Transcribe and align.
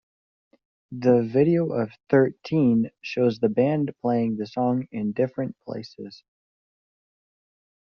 The 0.93 1.21
video 1.21 1.73
of 1.73 1.91
"Thirteen" 2.09 2.89
shows 3.03 3.37
the 3.39 3.49
band 3.49 3.93
playing 4.01 4.37
the 4.37 4.47
song 4.47 4.87
in 4.91 5.11
different 5.11 5.55
places. 5.63 6.23